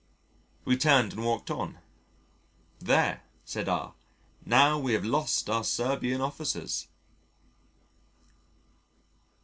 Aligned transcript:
We 0.65 0.77
turned 0.77 1.13
and 1.13 1.23
walked 1.23 1.51
on. 1.51 1.77
"There," 2.79 3.21
said 3.45 3.69
R, 3.69 3.93
"now 4.43 4.79
we 4.79 4.93
have 4.93 5.05
lost 5.05 5.47
our 5.47 5.63
Serbian 5.63 6.21
Officers." 6.21 6.87